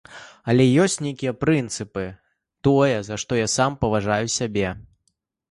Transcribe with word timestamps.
Але 0.51 0.63
ёсць 0.85 0.95
нейкія 1.07 1.33
прынцыпы, 1.43 2.05
тое, 2.69 2.97
за 3.11 3.19
што 3.25 3.39
я 3.45 3.53
сам 3.59 3.79
паважаю 3.85 4.35
сябе. 4.39 4.75